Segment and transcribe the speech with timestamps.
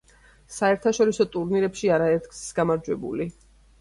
[0.53, 3.29] საერთაშორისო ტურნირებში არაერთგზის გამარჯვებული.